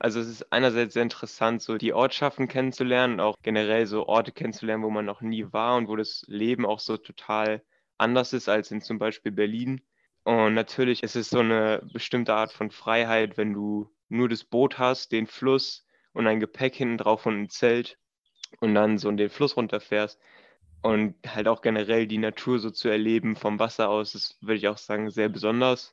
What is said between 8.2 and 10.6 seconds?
ist als in zum Beispiel Berlin. Und